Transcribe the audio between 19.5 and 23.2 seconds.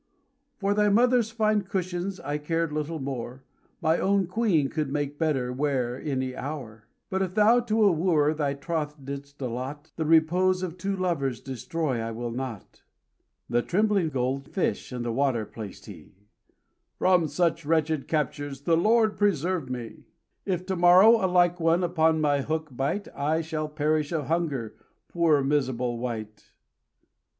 me! "If to morrow a like one upon my hook bite,